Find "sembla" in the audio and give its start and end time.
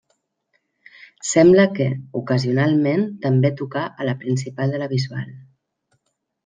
1.31-1.65